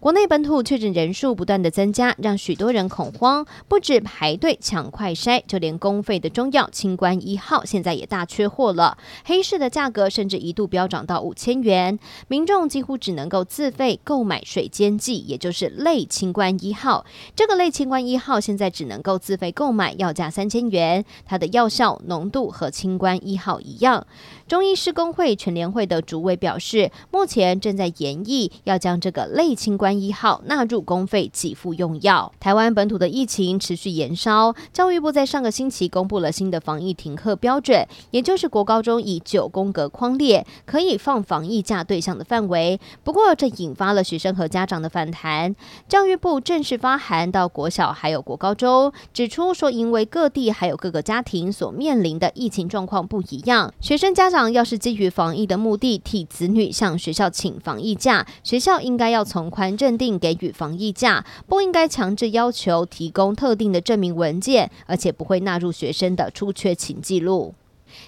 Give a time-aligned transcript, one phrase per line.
[0.00, 3.44] 国内本土确诊人数不断的增加，让许多人恐慌。
[3.66, 8.96] 不止排队抢快筛，就连公费的中药清关一号现在也大缺货了。
[9.24, 17.04] 黑市的价格甚至一度飙涨到五千元，民众几乎只能够自费购买水煎剂，也就是类清关一号。
[17.34, 21.04] 这个类清关一号现在只能够自费购买，要价三千元。
[21.26, 24.06] 它的药效浓度和清关一号一样。
[24.46, 32.32] 中医师公会全联会的主委表示，目前正在研议要将这个类清关一号纳入公费给付用药。
[32.40, 42.80] 台湾本土的疫情持续延烧，教育部在上个星期公布了新的防疫停课标准，也就是国高中以九宫格框列可以放防疫假对象的范围。
[43.04, 45.54] 不过，这引发了学生和家长的反弹。
[45.88, 54.48] 教育部正式发函到国小还有国高中，指出说，因为各地还有各个家庭所面临的疫情状况不一样，学生家长。
[54.48, 67.54] 要是基于防疫的目的替子女向学校请防疫假，学校应该要从宽认定给予防疫假，不应该强制要求提供特定的证明文件，而且不会纳入学生的出缺勤记录。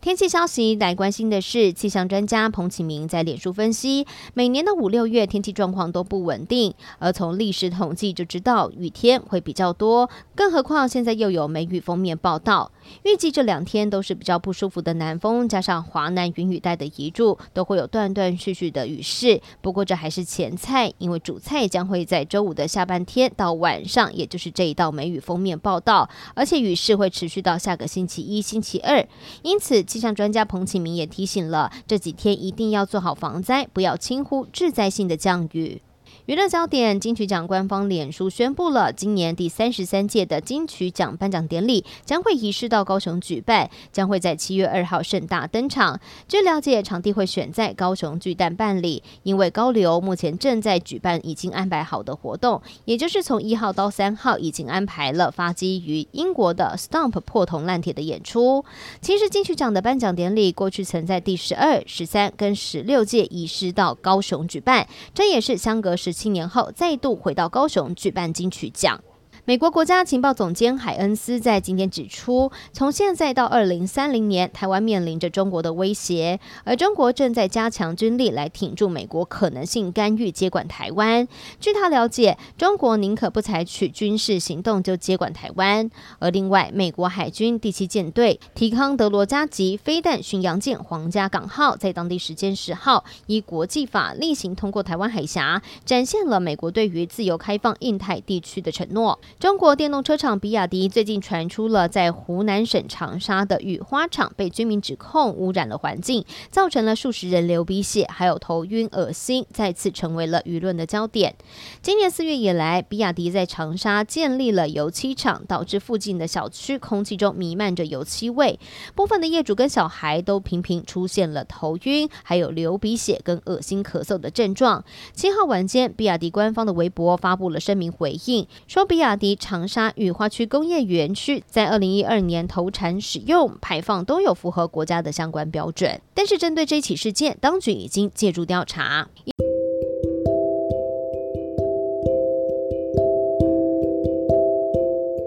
[0.00, 12.70] 天气消息来关心的是，气象专家彭启明在脸书分析，每年的五六月天气状况都不稳定，而从历史统计就知道雨天会比较多，更何况现在又有梅雨锋面报道，
[13.02, 19.40] 预计这两天都是比较不舒服的南风，加上华南云雨带的移入，都会有断断续续的雨势。
[19.60, 29.04] 不过这还是前菜，因为主菜将会在周五的下半天到晚上，也就是这一道梅雨锋面报道，而且雨势会持续到下个星期一、星期二，
[29.42, 29.63] 因此。
[29.82, 35.80] 气象专家彭启明也提醒了，这几天一定要做好防灾，不要轻忽致灾性的降雨。
[36.26, 46.00] 娱乐焦点，金曲奖官方脸书宣布了，今年第三十三届的金曲奖颁奖典礼将会移师到高雄举办，将会在七月二号盛大登场。
[46.26, 58.64] 据了解，场地会选在高雄巨蛋办理，因为高流目前正在举办已经安排好的活动，也就是从一号到三号已经安排了发基于英国的 Stomp 破铜烂铁的演出。
[59.02, 68.98] 其实金曲奖的颁奖典礼过去曾在第十二、十三跟十六届移师到高雄举办，这也是相隔十七年后，再度回到高雄举办金曲奖。
[69.46, 81.28] 美国国家情报总监海恩斯在今天指出，从现在到二零三零年，台湾面临着中国的威胁，而中国正在加强军力来挺住美国可能性干预接管台湾。
[81.60, 85.90] 据他了解，中国宁可不采取军事行动就接管台湾。
[86.20, 99.20] 而另外，美国海军第七舰队提康德罗加级飞弹巡洋舰皇家港号在当地时间十号依国际法例行通过台湾海峡，展现了美国对于自由开放印太地区的承诺。
[99.40, 111.34] 中国电动车厂比亚迪最近传出了在湖南省长沙的雨花厂被居民指控污染了环境，造成了数十人流鼻血，还有头晕、恶心，再次成为了舆论的焦点。
[111.82, 118.58] 今年四月以来，比亚迪在长沙建立了油漆厂，导致附近的小区空气中弥漫着油漆味，
[118.94, 124.84] 部分的业主跟小孩都频频出现了头晕，还有流鼻血跟恶心咳嗽的症状。
[125.12, 129.23] 七号晚间，比亚迪官方的微博发布了声明回应，说比亚迪。
[129.36, 139.08] 长沙雨花区工业园区在二零一二年投产、使用、排放都有符合国家的相关标准，但是针对这起事件，当局已经介入调查。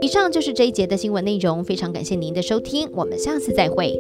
[0.01, 3.97] 以上就是这一节的新闻内容，非常感谢您的收听，我们下次再会。